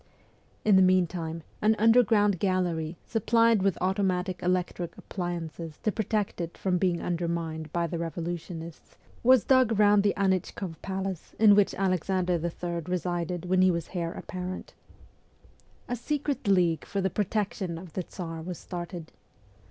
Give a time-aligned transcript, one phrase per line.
[0.65, 6.79] In the meantime, an underground gallery, supplied with automatic electric appliances to protect it from
[6.79, 12.81] being undermined by the revolutionists, was dug round the Anfchkoff palace in which Alexander III.
[12.87, 14.73] resided when he was heir apparent.
[15.87, 19.11] A secret league for the protection of the Tsar was started.